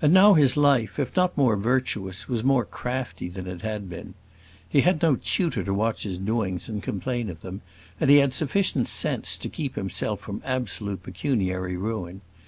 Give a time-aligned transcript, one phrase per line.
[0.00, 4.14] And now his life, if not more virtuous, was more crafty than it had been.
[4.68, 7.60] He had no tutor to watch his doings and complain of them,
[7.98, 12.20] and he had sufficient sense to keep himself from absolute pecuniary ruin.